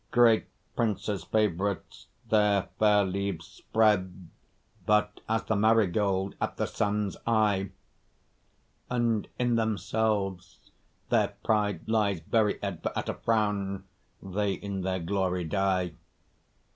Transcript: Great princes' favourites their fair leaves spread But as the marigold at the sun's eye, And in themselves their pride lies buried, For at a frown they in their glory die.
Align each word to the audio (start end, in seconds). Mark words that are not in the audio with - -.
Great 0.09 0.47
princes' 0.75 1.25
favourites 1.25 2.07
their 2.27 2.69
fair 2.79 3.05
leaves 3.05 3.45
spread 3.45 4.29
But 4.87 5.21
as 5.29 5.43
the 5.43 5.55
marigold 5.55 6.33
at 6.41 6.57
the 6.57 6.65
sun's 6.65 7.17
eye, 7.27 7.69
And 8.89 9.27
in 9.37 9.57
themselves 9.57 10.71
their 11.09 11.35
pride 11.43 11.87
lies 11.87 12.19
buried, 12.19 12.61
For 12.81 12.97
at 12.97 13.09
a 13.09 13.13
frown 13.13 13.83
they 14.23 14.53
in 14.53 14.81
their 14.81 14.97
glory 14.99 15.43
die. 15.43 15.93